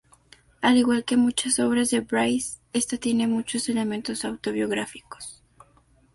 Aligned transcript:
Al 0.61 0.77
igual 0.77 1.05
que 1.05 1.15
muchas 1.15 1.59
obras 1.59 1.91
de 1.91 1.99
Bryce, 1.99 2.57
esta 2.73 2.97
tiene 2.97 3.27
muchos 3.27 3.69
elementos 3.69 4.25
autobiográficos. 4.25 5.43